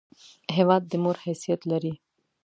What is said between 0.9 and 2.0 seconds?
مور حیثیت لري!